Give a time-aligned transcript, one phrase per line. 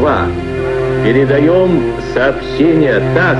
[0.00, 0.26] Москва.
[1.04, 3.38] Передаем сообщение ТАСС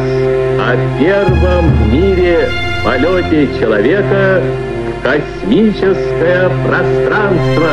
[0.60, 2.48] о первом в мире
[2.84, 4.42] полете человека
[4.88, 7.70] в космическое пространство.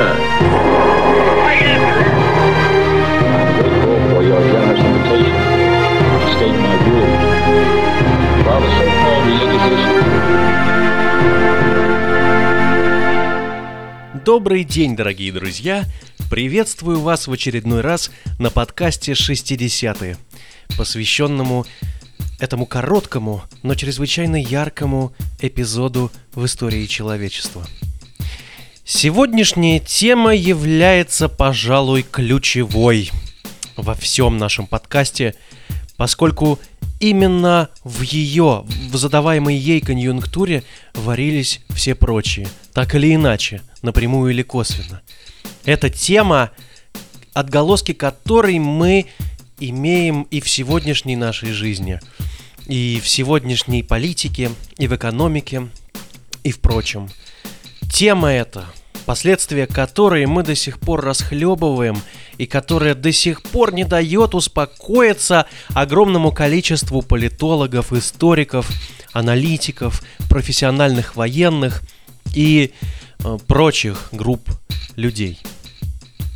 [14.23, 15.83] Добрый день, дорогие друзья!
[16.29, 20.17] Приветствую вас в очередной раз на подкасте «60-е»,
[20.77, 21.65] посвященному
[22.37, 27.65] этому короткому, но чрезвычайно яркому эпизоду в истории человечества.
[28.83, 33.09] Сегодняшняя тема является, пожалуй, ключевой
[33.77, 35.33] во всем нашем подкасте,
[35.95, 36.59] поскольку
[36.99, 40.63] именно в ее, в задаваемой ей конъюнктуре
[40.93, 45.01] варились все прочие, так или иначе, напрямую или косвенно.
[45.67, 46.51] Эта тема,
[47.33, 49.07] отголоски которой мы
[49.59, 51.99] имеем и в сегодняшней нашей жизни,
[52.67, 55.67] и в сегодняшней политике, и в экономике,
[56.45, 57.09] и в прочем.
[57.91, 58.63] Тема эта,
[59.05, 62.01] последствия которой мы до сих пор расхлебываем
[62.37, 68.69] и которая до сих пор не дает успокоиться огромному количеству политологов, историков,
[69.11, 71.81] аналитиков, профессиональных военных
[72.33, 72.71] и
[73.19, 74.49] э, прочих групп
[74.95, 75.41] людей.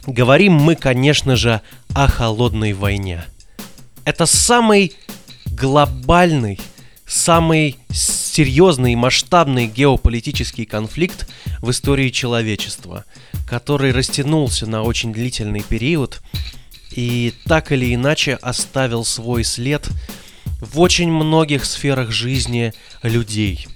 [0.07, 1.61] Говорим мы, конечно же,
[1.93, 3.23] о холодной войне.
[4.03, 4.93] Это самый
[5.45, 6.59] глобальный,
[7.05, 13.05] самый серьезный и масштабный геополитический конфликт в истории человечества,
[13.47, 16.21] который растянулся на очень длительный период
[16.91, 19.87] и так или иначе оставил свой след
[20.61, 22.73] в очень многих сферах жизни
[23.03, 23.67] людей.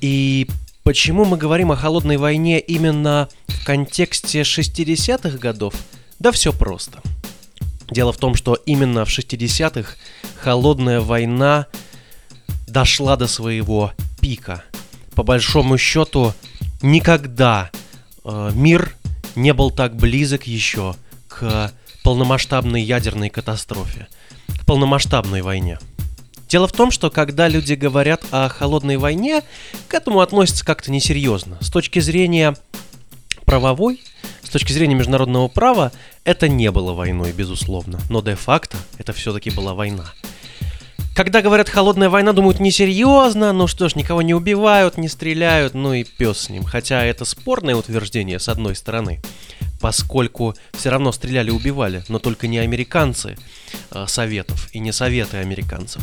[0.00, 0.46] И
[0.86, 5.74] почему мы говорим о холодной войне именно в контексте 60-х годов?
[6.20, 7.00] Да все просто.
[7.90, 9.96] Дело в том, что именно в 60-х
[10.40, 11.66] холодная война
[12.68, 14.62] дошла до своего пика.
[15.16, 16.34] По большому счету,
[16.82, 17.72] никогда
[18.24, 18.94] э, мир
[19.34, 20.94] не был так близок еще
[21.26, 21.72] к
[22.04, 24.06] полномасштабной ядерной катастрофе,
[24.60, 25.80] к полномасштабной войне.
[26.48, 29.42] Дело в том, что когда люди говорят о холодной войне,
[29.88, 31.58] к этому относятся как-то несерьезно.
[31.60, 32.56] С точки зрения
[33.44, 34.00] правовой,
[34.42, 35.92] с точки зрения международного права,
[36.24, 37.98] это не было войной, безусловно.
[38.10, 40.12] Но де-факто это все-таки была война.
[41.16, 45.94] Когда говорят «холодная война», думают несерьезно, ну что ж, никого не убивают, не стреляют, ну
[45.94, 46.62] и пес с ним.
[46.62, 49.22] Хотя это спорное утверждение с одной стороны,
[49.80, 53.38] поскольку все равно стреляли и убивали, но только не американцы
[53.92, 56.02] э, советов и не советы американцев.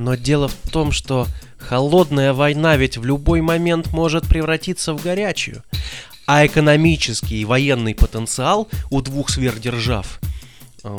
[0.00, 1.26] Но дело в том, что
[1.58, 5.62] холодная война ведь в любой момент может превратиться в горячую.
[6.26, 10.20] А экономический и военный потенциал у двух сверхдержав
[10.84, 10.96] э,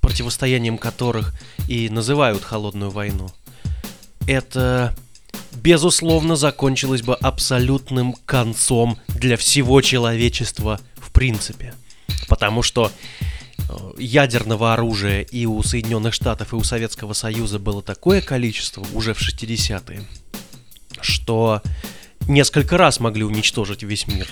[0.00, 1.32] противостоянием которых
[1.66, 3.30] и называют холодную войну,
[4.26, 4.94] это
[5.54, 11.72] безусловно закончилось бы абсолютным концом для всего человечества в принципе.
[12.28, 12.92] Потому что
[13.98, 19.20] ядерного оружия и у Соединенных Штатов, и у Советского Союза было такое количество уже в
[19.20, 20.02] 60-е,
[21.00, 21.62] что
[22.28, 24.28] несколько раз могли уничтожить весь мир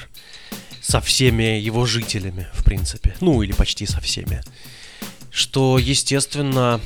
[0.81, 3.15] со всеми его жителями, в принципе.
[3.21, 4.43] Ну, или почти со всеми
[5.35, 6.81] что, естественно,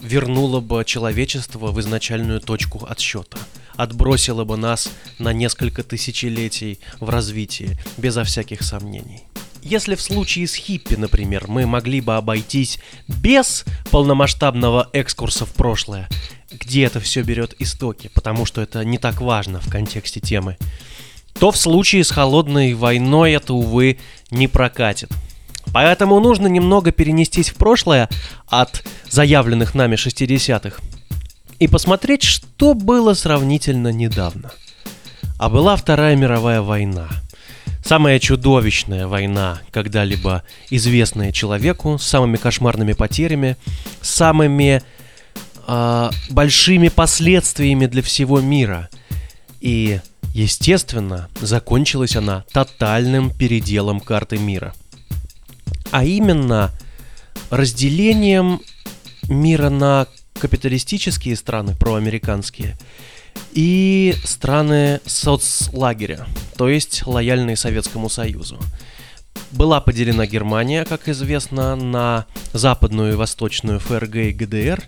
[0.00, 3.36] вернуло бы человечество в изначальную точку отсчета,
[3.76, 9.24] отбросило бы нас на несколько тысячелетий в развитии, безо всяких сомнений.
[9.62, 16.08] Если в случае с хиппи, например, мы могли бы обойтись без полномасштабного экскурса в прошлое,
[16.50, 20.56] где это все берет истоки, потому что это не так важно в контексте темы,
[21.38, 23.98] то в случае с холодной войной это, увы,
[24.30, 25.10] не прокатит.
[25.72, 28.08] Поэтому нужно немного перенестись в прошлое
[28.46, 30.80] от заявленных нами 60-х
[31.58, 34.52] и посмотреть, что было сравнительно недавно.
[35.38, 37.08] А была Вторая мировая война.
[37.88, 43.56] Самая чудовищная война, когда-либо известная человеку, с самыми кошмарными потерями,
[44.02, 44.82] самыми
[45.66, 48.90] э, большими последствиями для всего мира.
[49.60, 50.00] И,
[50.34, 54.74] естественно, закончилась она тотальным переделом карты мира–
[55.90, 56.70] а именно
[57.50, 58.60] разделением
[59.28, 60.06] мира на
[60.38, 62.76] капиталистические страны, проамериканские,
[63.52, 66.26] и страны соцлагеря,
[66.56, 68.58] то есть лояльные Советскому Союзу.
[69.50, 74.82] Была поделена Германия, как известно, на западную и восточную ФРГ и ГДР,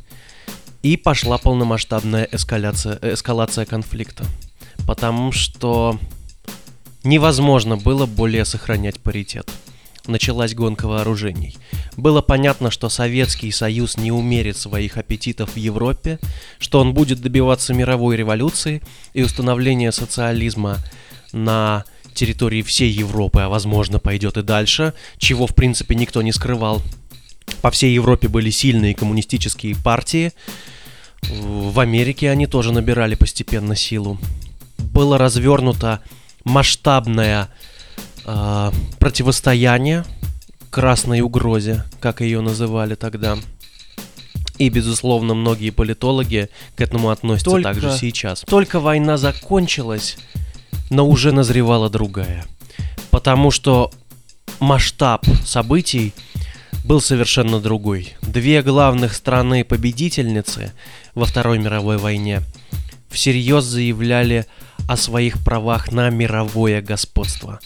[0.83, 4.25] и пошла полномасштабная эскаляция, эскалация конфликта.
[4.87, 5.99] Потому что
[7.05, 9.51] невозможно было более сохранять паритет.
[10.07, 11.57] Началась гонка вооружений.
[11.97, 16.19] Было понятно, что Советский Союз не умерит своих аппетитов в Европе,
[16.59, 18.83] что он будет добиваться мировой революции
[19.13, 20.79] и установления социализма
[21.33, 26.83] на территории всей Европы, а возможно пойдет и дальше, чего в принципе никто не скрывал.
[27.63, 30.33] По всей Европе были сильные коммунистические партии,
[31.23, 34.19] в Америке они тоже набирали постепенно силу.
[34.79, 36.01] Было развернуто
[36.45, 37.49] масштабное
[38.31, 40.05] э, противостояние
[40.71, 43.37] красной угрозе, как ее называли тогда.
[44.59, 48.41] И, безусловно, многие политологи к этому относятся только, также сейчас.
[48.47, 50.19] Только война закончилась,
[50.91, 52.45] но уже назревала другая.
[53.11, 53.91] Потому что
[54.61, 56.13] масштаб событий
[56.85, 58.15] был совершенно другой.
[58.23, 60.73] Две главных страны-победительницы
[61.15, 62.43] во Второй мировой войне
[63.11, 64.47] всерьез заявляли
[64.89, 67.61] о своих правах на мировое господство.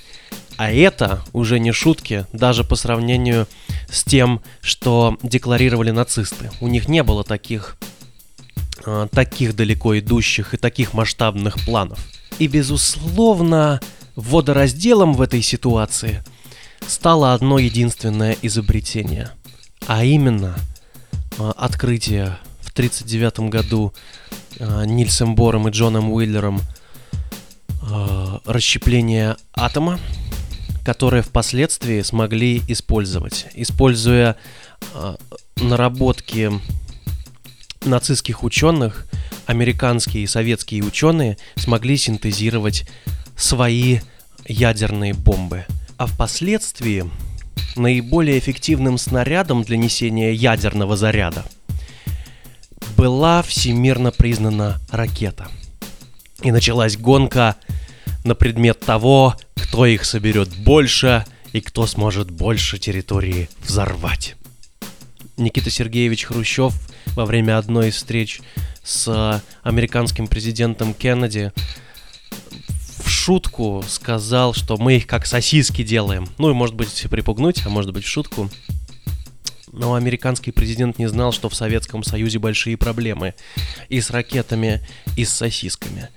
[0.56, 3.48] А это уже не шутки, даже по сравнению
[3.90, 6.50] с тем, что декларировали нацисты.
[6.60, 7.76] У них не было таких,
[8.86, 11.98] э, таких далеко идущих и таких масштабных планов.
[12.38, 13.80] И, безусловно,
[14.14, 16.22] водоразделом в этой ситуации
[16.86, 19.30] стало одно единственное изобретение.
[19.86, 20.54] А именно,
[21.38, 23.92] э, открытие в 1939 году
[24.58, 26.60] э, Нильсом Бором и Джоном Уиллером
[28.46, 30.00] расщепления атома,
[30.84, 34.36] которые впоследствии смогли использовать, используя
[34.94, 35.16] э,
[35.56, 36.52] наработки
[37.84, 39.06] нацистских ученых,
[39.46, 42.88] американские и советские ученые смогли синтезировать
[43.36, 44.00] свои
[44.46, 45.64] ядерные бомбы.
[45.96, 47.10] А впоследствии
[47.76, 51.44] наиболее эффективным снарядом для несения ядерного заряда
[52.96, 55.48] была всемирно признана ракета.
[56.42, 57.56] И началась гонка
[58.24, 64.34] на предмет того, кто их соберет больше и кто сможет больше территории взорвать.
[65.36, 66.74] Никита Сергеевич Хрущев
[67.14, 68.40] во время одной из встреч
[68.82, 71.52] с американским президентом Кеннеди
[73.04, 76.28] в шутку сказал, что мы их как сосиски делаем.
[76.38, 78.50] Ну и может быть припугнуть, а может быть в шутку.
[79.72, 83.34] Но американский президент не знал, что в Советском Союзе большие проблемы
[83.88, 84.86] и с ракетами,
[85.16, 86.10] и с сосисками.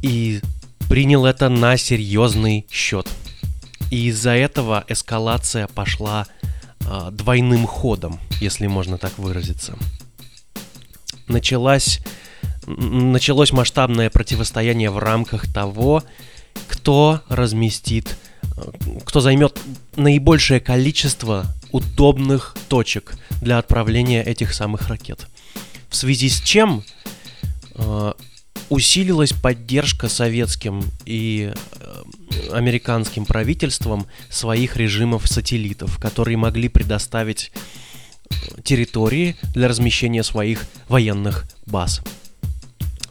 [0.00, 0.40] И
[0.88, 3.08] принял это на серьезный счет.
[3.90, 6.26] И из-за этого эскалация пошла
[6.80, 9.76] э, двойным ходом, если можно так выразиться.
[11.26, 12.00] Началась,
[12.66, 16.02] началось масштабное противостояние в рамках того,
[16.68, 18.18] кто разместит,
[18.56, 18.70] э,
[19.04, 19.58] кто займет
[19.96, 25.26] наибольшее количество удобных точек для отправления этих самых ракет.
[25.88, 26.82] В связи с чем
[27.74, 28.12] э,
[28.70, 32.02] усилилась поддержка советским и э,
[32.52, 37.50] американским правительством своих режимов сателлитов, которые могли предоставить
[38.30, 42.02] э, территории для размещения своих военных баз.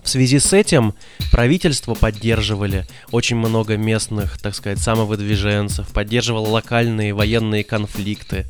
[0.08, 0.94] В связи с этим
[1.34, 8.46] правительство поддерживали очень много местных, так сказать, самовыдвиженцев, поддерживало локальные военные конфликты.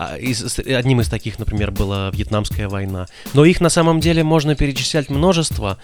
[0.00, 3.08] А, одним из таких, например, была Вьетнамская война.
[3.34, 5.76] Но их на самом деле можно перечислять множество.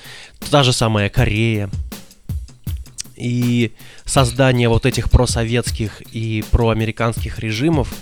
[0.53, 1.69] Та же самая Корея.
[3.17, 3.73] И
[4.05, 7.93] создание вот этих просоветских и проамериканских режимов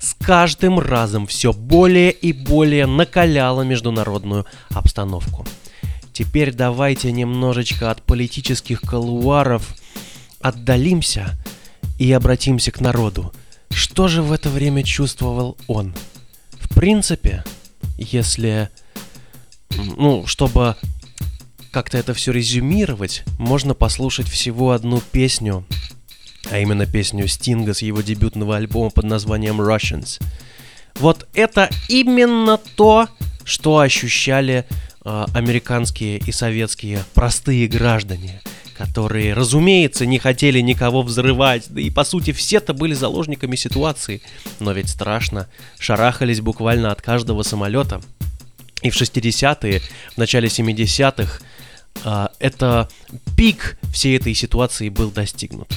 [0.00, 5.46] с каждым разом все более и более накаляло международную обстановку.
[6.14, 9.76] Теперь давайте немножечко от политических колуаров
[10.40, 11.38] отдалимся
[11.98, 13.34] и обратимся к народу.
[13.78, 15.94] Что же в это время чувствовал он?
[16.50, 17.44] В принципе,
[17.96, 18.70] если...
[19.70, 20.74] Ну, чтобы
[21.70, 25.64] как-то это все резюмировать, можно послушать всего одну песню,
[26.50, 30.20] а именно песню Стинга с его дебютного альбома под названием Russians.
[30.96, 33.06] Вот это именно то,
[33.44, 34.66] что ощущали
[35.04, 38.40] э, американские и советские простые граждане–
[38.78, 44.22] которые, разумеется, не хотели никого взрывать, да и по сути все-то были заложниками ситуации.
[44.60, 45.48] Но ведь страшно,
[45.80, 48.00] шарахались буквально от каждого самолета.
[48.82, 49.80] И в 60-е,
[50.14, 51.40] в начале 70-х,
[52.04, 52.88] а, это
[53.36, 55.68] пик всей этой ситуации был достигнут.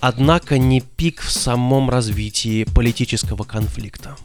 [0.00, 4.16] Однако не пик в самом развитии политического конфликта.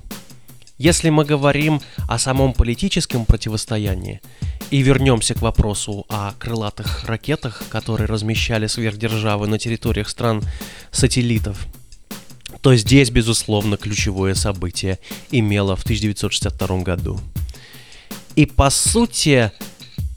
[0.84, 4.20] Если мы говорим о самом политическом противостоянии,
[4.70, 11.68] и вернемся к вопросу о крылатых ракетах, которые размещали сверхдержавы на территориях стран-сателлитов,
[12.60, 15.00] то здесь, безусловно, ключевое событие
[15.32, 17.18] имело в 1962 году.
[18.36, 19.54] И по сути,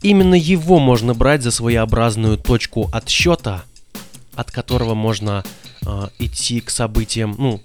[0.01, 3.63] именно его можно брать за своеобразную точку отсчета,
[4.35, 5.45] от которого можно
[5.85, 7.35] э, идти к событиям.
[7.37, 7.61] Ну,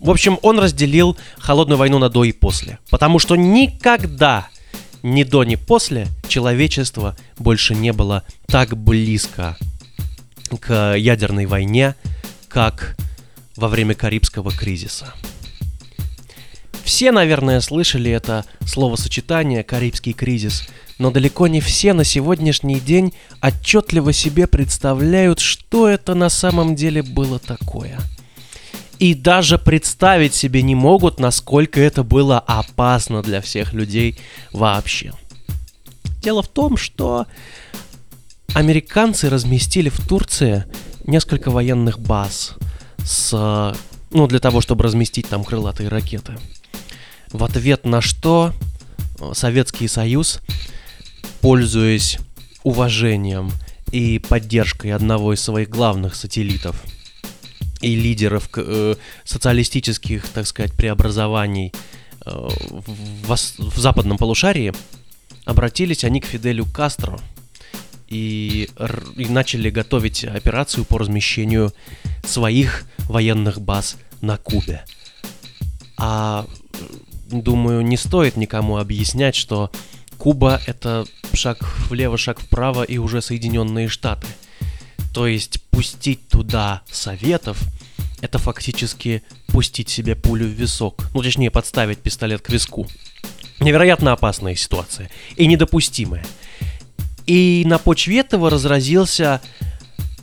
[0.00, 2.78] в общем, он разделил холодную войну на до и после.
[2.90, 4.48] Потому что никогда
[5.02, 9.56] ни до, ни после человечество больше не было так близко
[10.60, 11.94] к ядерной войне,
[12.48, 12.96] как
[13.56, 15.12] во время Карибского кризиса.
[16.84, 23.12] Все, наверное, слышали это словосочетание «Карибский кризис», но далеко не все на сегодняшний день
[23.42, 27.98] отчетливо себе представляют, что это на самом деле было такое.
[28.98, 34.18] И даже представить себе не могут, насколько это было опасно для всех людей
[34.52, 35.12] вообще.
[36.22, 37.26] Дело в том, что
[38.54, 40.64] американцы разместили в Турции
[41.04, 42.54] несколько военных баз
[43.04, 43.76] с,
[44.10, 46.36] ну, для того, чтобы разместить там крылатые ракеты.
[47.30, 48.52] В ответ на что
[49.20, 50.40] э, Советский Союз,
[51.40, 52.18] пользуясь
[52.62, 53.50] уважением
[53.92, 56.82] и поддержкой одного из своих главных сателлитов
[57.80, 61.72] и лидеров э, социалистических, так сказать, преобразований
[62.24, 64.72] э, в, в западном полушарии,
[65.44, 67.20] обратились они к Фиделю Кастро
[68.08, 68.68] и,
[69.16, 71.72] и начали готовить операцию по размещению
[72.24, 74.84] своих военных баз на Кубе.
[75.98, 76.46] А
[77.30, 79.70] думаю, не стоит никому объяснять, что
[80.18, 84.26] Куба это шаг влево, шаг вправо и уже Соединенные Штаты.
[85.16, 87.58] То есть пустить туда советов
[88.20, 91.08] это фактически пустить себе пулю в висок.
[91.14, 92.86] Ну, точнее, подставить пистолет к виску.
[93.58, 96.22] Невероятно опасная ситуация и недопустимая.
[97.24, 99.40] И на почве этого разразился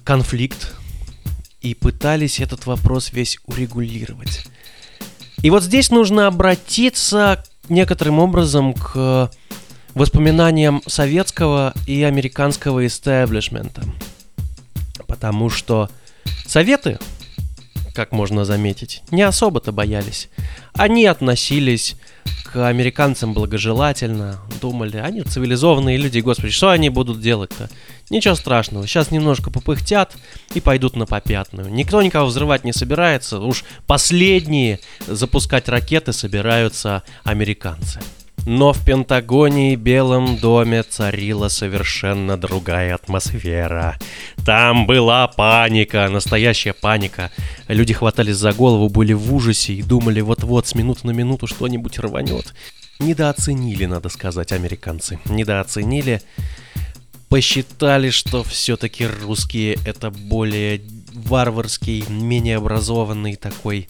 [0.03, 0.75] конфликт,
[1.61, 4.45] и пытались этот вопрос весь урегулировать.
[5.41, 9.31] И вот здесь нужно обратиться некоторым образом к
[9.95, 13.81] воспоминаниям советского и американского истеблишмента.
[15.07, 15.89] Потому что
[16.45, 16.99] советы,
[17.93, 20.29] как можно заметить, не особо-то боялись.
[20.73, 21.95] Они относились
[22.53, 27.69] к американцам благожелательно, думали, они цивилизованные люди, господи, что они будут делать-то?
[28.11, 30.15] Ничего страшного, сейчас немножко попыхтят
[30.53, 31.71] и пойдут на попятную.
[31.71, 37.99] Никто никого взрывать не собирается, уж последние запускать ракеты собираются американцы.
[38.45, 43.97] Но в Пентагоне и Белом доме царила совершенно другая атмосфера.
[44.45, 47.31] Там была паника, настоящая паника.
[47.69, 51.99] Люди хватались за голову, были в ужасе и думали, вот-вот с минуты на минуту что-нибудь
[51.99, 52.53] рванет.
[52.99, 55.19] Недооценили, надо сказать, американцы.
[55.25, 56.21] Недооценили.
[57.29, 60.81] Посчитали, что все-таки русские это более
[61.13, 63.87] варварский, менее образованный такой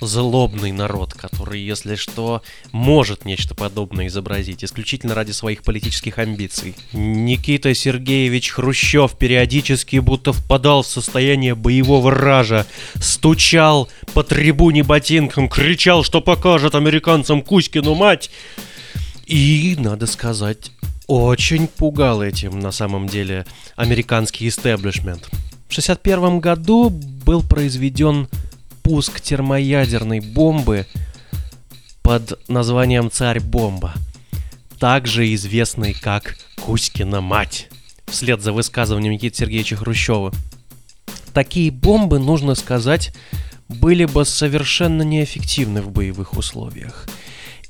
[0.00, 6.74] злобный народ, который, если что, может нечто подобное изобразить, исключительно ради своих политических амбиций.
[6.92, 16.02] Никита Сергеевич Хрущев периодически будто впадал в состояние боевого ража, стучал по трибуне ботинком, кричал,
[16.04, 18.30] что покажет американцам Кузькину мать.
[19.26, 20.72] И, надо сказать,
[21.06, 23.46] очень пугал этим на самом деле
[23.76, 25.24] американский истеблишмент.
[25.68, 28.28] В 1961 году был произведен
[28.90, 30.84] пуск термоядерной бомбы
[32.02, 33.94] под названием «Царь-бомба»,
[34.80, 37.68] также известный как «Кузькина мать»,
[38.06, 40.32] вслед за высказыванием Никиты Сергеевича Хрущева.
[41.32, 43.14] Такие бомбы, нужно сказать,
[43.68, 47.06] были бы совершенно неэффективны в боевых условиях.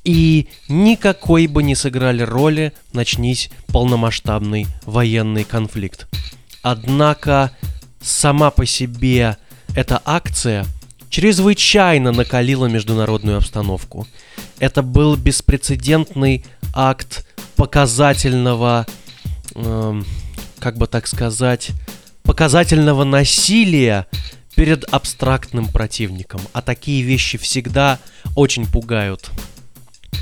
[0.05, 6.09] И никакой бы не сыграли роли, начнись полномасштабный военный конфликт.
[6.63, 7.51] Однако
[8.01, 9.37] сама по себе
[9.77, 10.65] эта акция–
[11.11, 14.07] чрезвычайно накалила международную обстановку.
[14.59, 17.27] Это был беспрецедентный акт
[17.57, 18.87] показательного,
[19.55, 20.03] э,
[20.59, 21.73] как бы так сказать,
[22.23, 24.07] показательного насилия
[24.55, 26.41] перед абстрактным противником.
[26.53, 27.99] А такие вещи всегда
[28.37, 29.31] очень пугают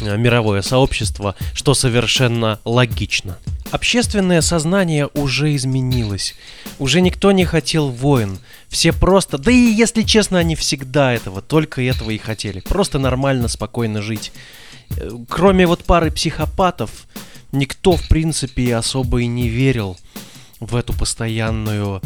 [0.01, 3.39] мировое сообщество, что совершенно логично.
[3.71, 6.35] Общественное сознание уже изменилось.
[6.79, 8.39] Уже никто не хотел войн.
[8.69, 12.61] Все просто, да и если честно, они всегда этого, только этого и хотели.
[12.61, 14.33] Просто нормально, спокойно жить.
[14.97, 16.91] Э, кроме вот пары психопатов,
[17.53, 19.99] никто, в принципе, особо и не верил
[20.61, 22.01] в эту постоянную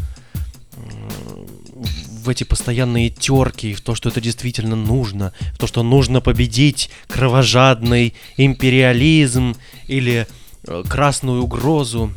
[2.22, 6.90] в эти постоянные терки, в то, что это действительно нужно, в то, что нужно победить
[7.08, 9.56] кровожадный империализм
[9.88, 10.26] или
[10.64, 12.12] Э, красную угрозу.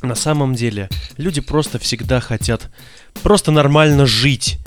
[0.00, 2.70] На самом деле, люди просто всегда хотят
[3.22, 4.58] просто нормально жить.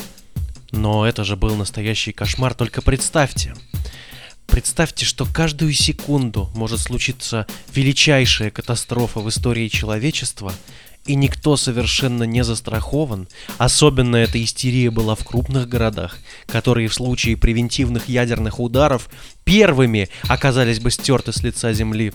[0.72, 3.56] Но это же был настоящий кошмар, только представьте.
[4.46, 10.53] Представьте, что каждую секунду может случиться величайшая катастрофа в истории человечества,
[11.12, 13.27] и никто совершенно не застрахован.
[13.58, 19.10] Особенно эта истерия была в крупных городах, которые в случае превентивных ядерных ударов
[19.44, 22.13] первыми оказались бы стерты с лица земли.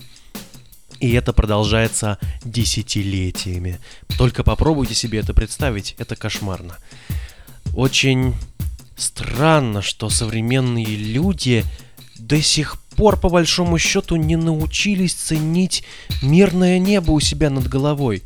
[0.99, 3.79] И это продолжается десятилетиями.
[4.17, 6.77] Только попробуйте себе это представить, это кошмарно.
[7.75, 8.33] Очень
[8.95, 11.63] странно, что современные люди
[12.17, 15.83] до сих пор, по большому счету, не научились ценить
[16.23, 18.23] мирное небо у себя над головой.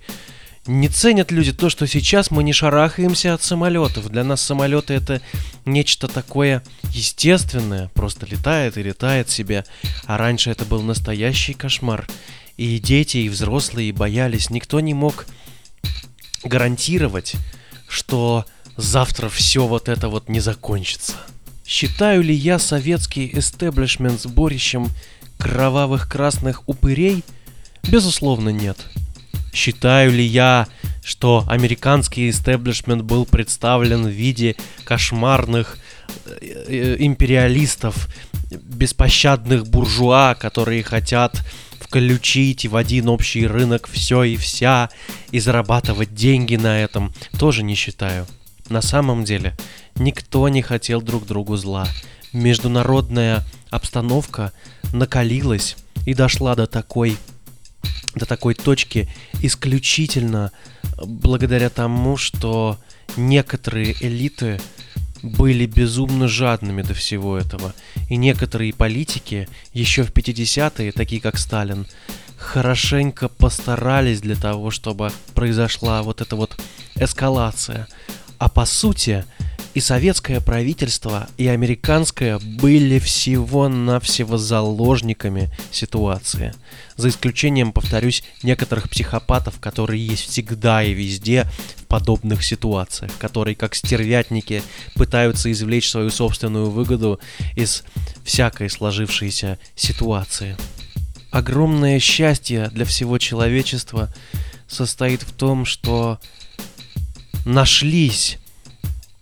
[0.67, 4.09] Не ценят люди то, что сейчас мы не шарахаемся от самолетов.
[4.09, 5.19] Для нас самолеты это
[5.65, 9.65] нечто такое естественное, просто летает и летает себе.
[10.05, 12.07] А раньше это был настоящий кошмар.
[12.57, 14.51] И дети, и взрослые боялись.
[14.51, 15.25] Никто не мог
[16.43, 17.33] гарантировать,
[17.87, 18.45] что
[18.77, 21.13] завтра все вот это вот не закончится.
[21.65, 24.89] Считаю ли я советский эстеблишмент сборищем
[25.39, 27.23] кровавых красных упырей?
[27.87, 28.77] Безусловно, нет.
[29.53, 30.67] Считаю ли я,
[31.03, 34.55] что американский эстеблишмент был представлен в виде
[34.85, 35.77] кошмарных
[36.25, 38.07] э, э, империалистов,
[38.51, 41.41] беспощадных буржуа, которые хотят
[41.79, 44.89] включить в один общий рынок все и вся
[45.31, 48.27] и зарабатывать деньги на этом, тоже не считаю.
[48.69, 49.57] На самом деле,
[49.95, 51.87] никто не хотел друг другу зла.
[52.31, 54.53] Международная обстановка
[54.93, 57.17] накалилась и дошла до такой
[58.15, 59.07] до такой точки
[59.41, 60.51] исключительно
[61.05, 62.77] благодаря тому, что
[63.17, 64.59] некоторые элиты
[65.23, 67.73] были безумно жадными до всего этого.
[68.09, 71.85] И некоторые политики еще в 50-е, такие как Сталин,
[72.37, 76.59] хорошенько постарались для того, чтобы произошла вот эта вот
[76.95, 77.87] эскалация.
[78.39, 79.23] А по сути,
[79.73, 86.53] и советское правительство, и американское были всего-навсего заложниками ситуации.
[86.97, 93.75] За исключением, повторюсь, некоторых психопатов, которые есть всегда и везде в подобных ситуациях, которые как
[93.75, 94.61] стервятники
[94.95, 97.19] пытаются извлечь свою собственную выгоду
[97.55, 97.83] из
[98.25, 100.57] всякой сложившейся ситуации.
[101.31, 104.13] Огромное счастье для всего человечества
[104.67, 106.19] состоит в том, что
[107.45, 108.37] нашлись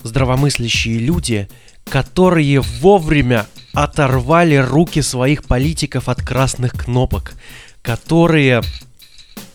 [0.04, 1.50] здравомыслящие люди,
[1.90, 7.34] которые вовремя оторвали руки своих политиков от красных кнопок,
[7.82, 8.62] которые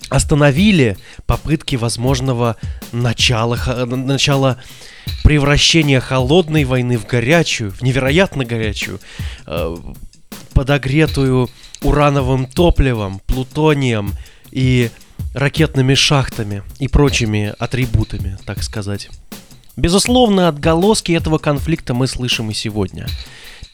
[0.08, 2.56] остановили попытки возможного
[2.92, 4.58] начала, начала
[5.22, 9.00] превращения холодной войны в горячую, в невероятно горячую,
[9.46, 9.76] э,
[10.52, 11.50] подогретую
[11.82, 14.14] урановым топливом, плутонием
[14.50, 14.90] и
[15.34, 19.10] ракетными шахтами и прочими атрибутами, так сказать.
[19.76, 23.06] Безусловно, отголоски этого конфликта мы слышим и сегодня.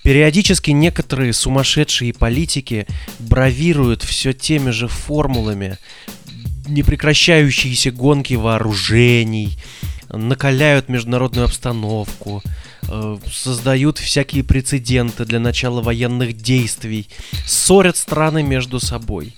[0.02, 2.86] Периодически некоторые сумасшедшие политики
[3.18, 5.76] бравируют все теми же формулами,
[6.66, 9.58] непрекращающиеся гонки вооружений,
[10.08, 12.42] накаляют международную обстановку,
[12.88, 17.06] э, создают всякие прецеденты для начала военных действий,
[17.46, 19.34] ссорят страны между собой.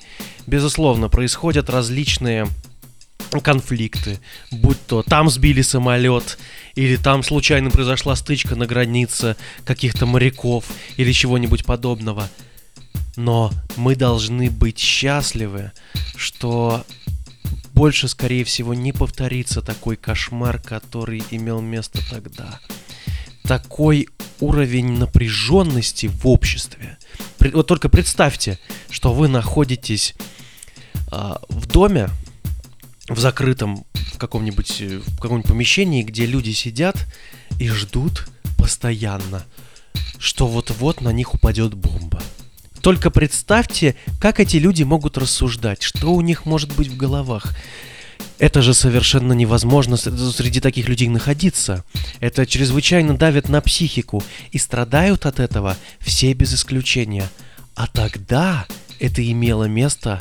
[0.46, 2.46] Безусловно, происходят различные
[3.40, 6.38] конфликты, будь то там сбили самолет,
[6.74, 10.64] или там случайно произошла стычка на границе каких-то моряков,
[10.96, 12.28] или чего-нибудь подобного.
[13.16, 15.72] Но мы должны быть счастливы,
[16.16, 16.84] что
[17.74, 22.60] больше, скорее всего, не повторится такой кошмар, который имел место тогда.
[23.44, 24.08] Такой
[24.40, 26.98] уровень напряженности в обществе.
[27.52, 30.14] Вот только представьте, что вы находитесь
[31.10, 32.08] э, в доме,
[33.08, 33.84] в закрытом
[34.22, 36.96] каком-нибудь э, в каком-нибудь помещении, где люди сидят
[37.58, 39.44] и ждут постоянно,
[40.18, 42.22] что вот-вот на них упадет бомба.
[42.82, 47.56] Только представьте, как эти люди могут рассуждать, что у них может быть в головах.
[48.38, 51.84] Это же совершенно невозможно среди таких людей находиться.
[52.20, 57.28] Это чрезвычайно давит на психику, и страдают от этого все без исключения.
[57.74, 58.66] А тогда
[59.00, 60.20] это имело место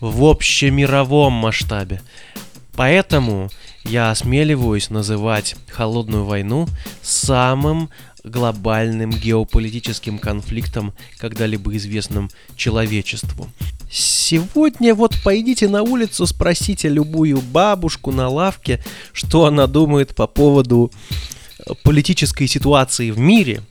[0.00, 2.00] в общемировом масштабе.
[2.74, 3.50] Поэтому
[3.84, 6.68] я осмеливаюсь называть холодную войну
[7.02, 7.90] самым
[8.22, 13.48] глобальным геополитическим конфликтом, когда-либо известным человечеству.
[13.90, 20.92] Сегодня вот пойдите на улицу, спросите любую бабушку на лавке, что она думает по поводу
[21.82, 23.62] политической ситуации в мире–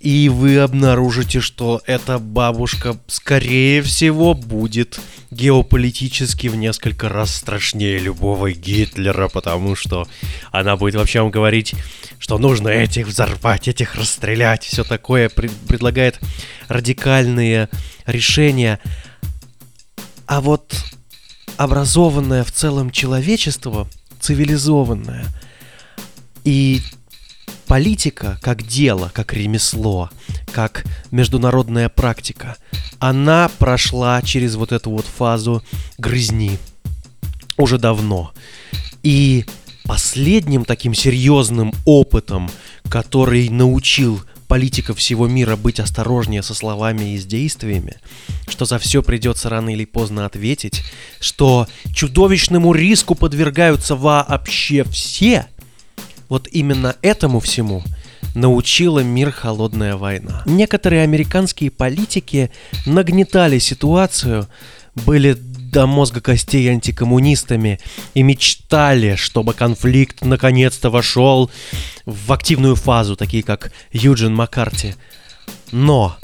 [0.00, 4.98] и вы обнаружите, что эта бабушка, скорее всего, будет
[5.30, 10.08] геополитически в несколько раз страшнее любого Гитлера, потому что
[10.50, 11.74] она будет вообще вам говорить,
[12.18, 16.18] что нужно этих взорвать, этих расстрелять, все такое, пред, предлагает
[16.68, 17.68] радикальные
[18.06, 18.80] решения.
[20.24, 20.74] А вот
[21.58, 23.86] образованное в целом человечество,
[24.18, 25.26] цивилизованное,
[26.44, 26.80] и
[27.70, 30.10] политика как дело, как ремесло,
[30.50, 32.56] как международная практика,
[32.98, 35.62] она прошла через вот эту вот фазу
[35.96, 36.58] грызни
[37.56, 38.32] уже давно.
[39.04, 39.44] И
[39.84, 42.50] последним таким серьезным опытом,
[42.88, 47.98] который научил политиков всего мира быть осторожнее со словами и с действиями,
[48.48, 50.82] что за все придется рано или поздно ответить,
[51.20, 55.46] что чудовищному риску подвергаются вообще все,
[56.30, 57.82] вот именно этому всему
[58.34, 60.42] научила мир холодная война.
[60.46, 62.50] Некоторые американские политики
[62.86, 64.48] нагнетали ситуацию,
[64.94, 67.78] были до мозга костей антикоммунистами
[68.14, 71.50] и мечтали, чтобы конфликт наконец-то вошел
[72.06, 74.94] в активную фазу, такие как Юджин Маккарти.
[75.72, 76.16] Но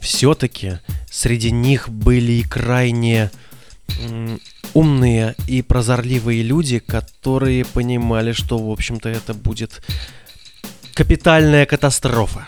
[0.00, 0.78] все-таки
[1.10, 3.30] среди них были и крайне
[4.76, 9.80] умные и прозорливые люди, которые понимали, что, в общем-то, это будет
[10.92, 12.46] капитальная катастрофа.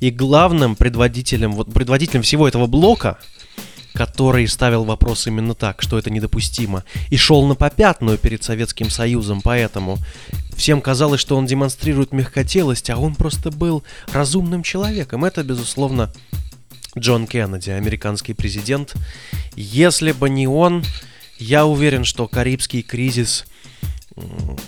[0.00, 3.18] И главным предводителем, вот предводителем всего этого блока
[3.92, 9.40] который ставил вопрос именно так, что это недопустимо, и шел на попятную перед Советским Союзом,
[9.42, 9.98] поэтому
[10.54, 15.24] всем казалось, что он демонстрирует мягкотелость, а он просто был разумным человеком.
[15.24, 16.12] Это, безусловно,
[16.96, 18.94] Джон Кеннеди, американский президент.
[19.56, 20.84] Если бы не он,
[21.40, 23.44] я уверен, что Карибский кризис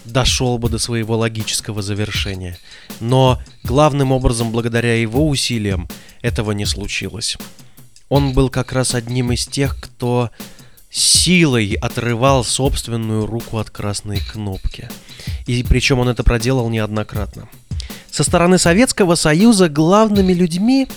[0.05, 2.59] дошел бы до своего логического завершения.
[3.01, 5.89] Но главным образом, благодаря его усилиям,
[6.23, 7.37] этого не случилось
[8.13, 10.31] он был как раз одним из тех, кто
[10.91, 14.91] силой отрывал собственную руку от красной кнопки.
[15.47, 17.49] И причем он это проделал неоднократно.
[18.11, 20.89] Со стороны Советского Союза главными людьми,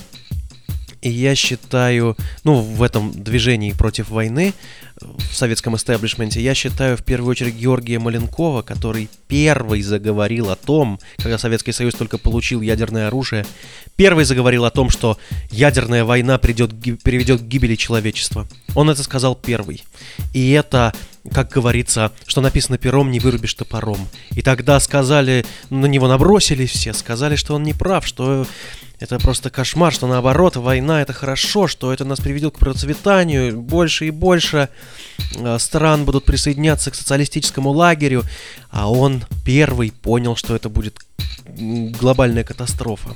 [1.02, 4.54] и я считаю, ну, в этом движении против войны,
[5.00, 10.98] в советском истеблишменте, я считаю в первую очередь Георгия Маленкова, который первый заговорил о том,
[11.18, 13.46] когда Советский Союз только получил ядерное оружие,
[13.96, 15.18] первый заговорил о том, что
[15.50, 18.48] ядерная война придет, приведет к гибели человечества.
[18.74, 19.84] Он это сказал первый.
[20.32, 20.94] И это
[21.32, 24.08] как говорится, что написано пером, не вырубишь топором.
[24.30, 28.46] И тогда сказали, на него набросились все, сказали, что он не прав, что
[28.98, 34.06] это просто кошмар, что наоборот, война это хорошо, что это нас приведет к процветанию, больше
[34.06, 34.68] и больше
[35.34, 38.22] э, стран будут присоединяться к социалистическому лагерю,
[38.70, 40.98] а он первый понял, что это будет
[41.46, 43.14] глобальная катастрофа.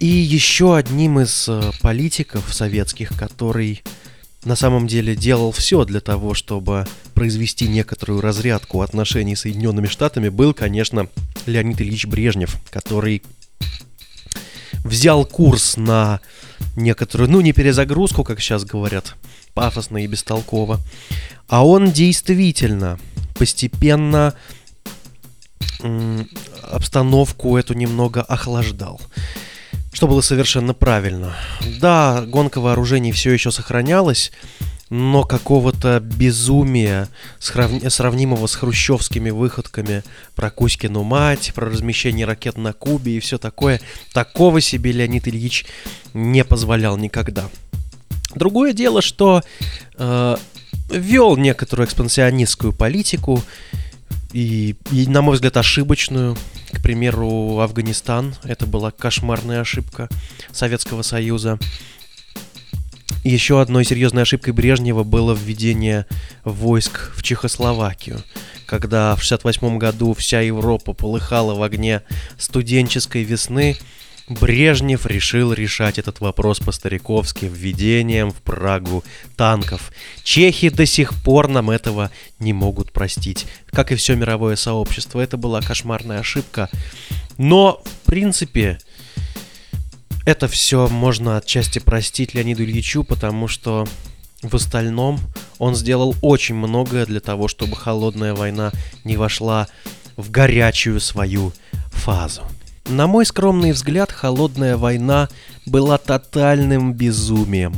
[0.00, 3.82] И еще одним из э, политиков советских, который
[4.44, 10.28] на самом деле делал все для того, чтобы произвести некоторую разрядку отношений с Соединенными Штатами,
[10.28, 11.08] был, конечно,
[11.48, 13.22] Леонид Ильич Брежнев, который
[14.84, 16.20] взял курс на
[16.76, 19.16] некоторую, ну не перезагрузку, как сейчас говорят,
[19.54, 20.80] пафосно и бестолково,
[21.48, 22.98] а он действительно
[23.34, 24.34] постепенно
[26.62, 29.00] обстановку эту немного охлаждал
[29.98, 31.34] что было совершенно правильно.
[31.80, 34.30] Да, гонка вооружений все еще сохранялась,
[34.90, 40.02] но какого-то безумия, сравнимого с хрущевскими выходками
[40.34, 43.80] про Кузькину мать, про размещение ракет на Кубе и все такое,
[44.12, 45.66] такого себе Леонид Ильич
[46.14, 47.48] не позволял никогда.
[48.34, 49.42] Другое дело, что
[49.96, 50.36] э,
[50.90, 53.42] вел некоторую экспансионистскую политику,
[54.32, 56.36] и, и, на мой взгляд, ошибочную.
[56.72, 58.34] К примеру, Афганистан.
[58.44, 60.08] Это была кошмарная ошибка
[60.52, 61.58] Советского Союза.
[63.28, 66.06] Еще одной серьезной ошибкой Брежнева было введение
[66.44, 68.22] войск в Чехословакию,
[68.64, 72.00] когда в 1968 году вся Европа полыхала в огне
[72.38, 73.76] студенческой весны,
[74.30, 79.04] Брежнев решил решать этот вопрос по-стариковски введением в Прагу
[79.36, 79.92] танков.
[80.22, 85.20] Чехи до сих пор нам этого не могут простить, как и все мировое сообщество.
[85.20, 86.70] Это была кошмарная ошибка.
[87.36, 88.78] Но, в принципе,
[90.28, 93.88] это все можно отчасти простить Леониду Ильичу, потому что
[94.42, 95.18] в остальном
[95.58, 98.70] он сделал очень многое для того, чтобы холодная война
[99.04, 99.68] не вошла
[100.18, 101.54] в горячую свою
[101.92, 102.42] фазу.
[102.90, 105.30] На мой скромный взгляд, холодная война
[105.64, 107.72] была тотальным безумием.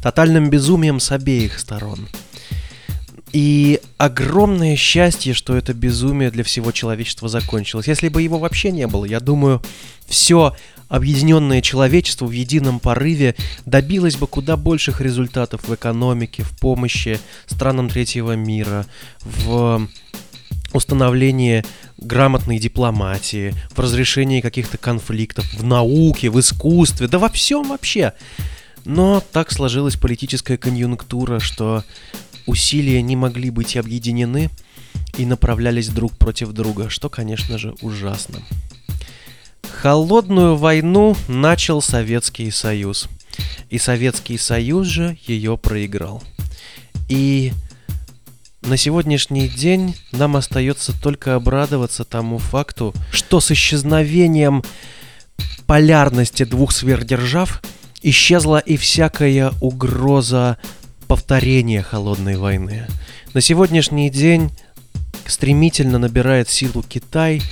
[0.00, 2.08] Тотальным безумием с обеих сторон.
[3.32, 7.88] И огромное счастье, что это безумие для всего человечества закончилось.
[7.88, 9.60] Если бы его вообще не было, я думаю,
[10.06, 10.54] все
[10.88, 17.88] объединенное человечество в едином порыве добилось бы куда больших результатов в экономике, в помощи странам
[17.88, 18.86] третьего мира,
[19.22, 19.88] в
[20.72, 21.64] установлении
[21.98, 28.12] грамотной дипломатии, в разрешении каких-то конфликтов, в науке, в искусстве, да во всем вообще.
[28.84, 31.84] Но так сложилась политическая конъюнктура, что
[32.46, 34.50] усилия не могли быть объединены
[35.18, 38.38] и направлялись друг против друга, что, конечно же, ужасно.
[39.82, 43.08] Холодную войну начал Советский Союз.
[43.68, 46.22] И Советский Союз же ее проиграл.
[47.08, 47.52] И
[48.62, 54.64] на сегодняшний день нам остается только обрадоваться тому факту, что с исчезновением
[55.66, 57.62] полярности двух сверхдержав
[58.02, 60.56] исчезла и всякая угроза
[61.06, 62.86] повторения холодной войны.
[63.34, 64.50] На сегодняшний день
[65.26, 67.42] стремительно набирает силу Китай,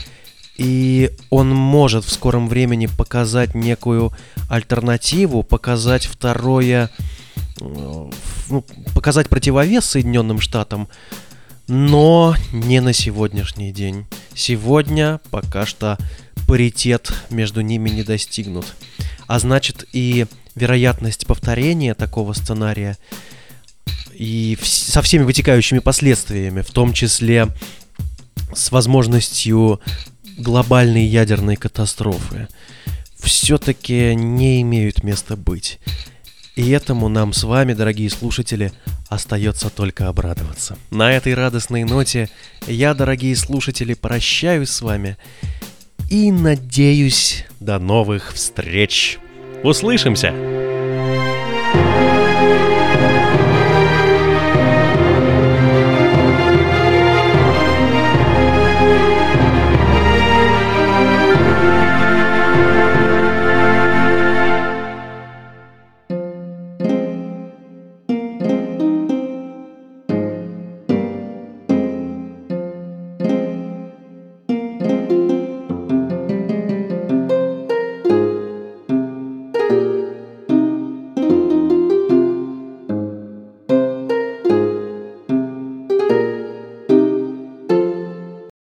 [0.57, 4.13] и он может в скором времени показать некую
[4.49, 6.91] альтернативу, показать второе,
[7.61, 8.11] э,
[8.51, 8.65] ну,
[8.95, 10.89] показать противовес Соединенным Штатам,
[11.67, 14.07] но не на сегодняшний день.
[14.35, 15.99] Сегодня пока что
[16.47, 18.67] паритет между ними не достигнут.
[19.27, 22.97] А значит и вероятность повторения такого сценария
[24.13, 27.49] и со всеми вытекающими последствиями, в том числе
[28.55, 29.81] с возможностью
[30.37, 32.49] глобальной ядерной катастрофы,
[33.17, 35.79] все-таки не имеют места быть.
[36.57, 38.73] И этому нам с вами, дорогие слушатели,
[39.09, 40.79] остается только обрадоваться.
[40.91, 42.29] На этой радостной ноте
[42.67, 45.17] я, дорогие слушатели, прощаюсь с вами
[46.11, 49.19] и надеюсь до новых встреч.
[49.65, 50.64] Услышимся!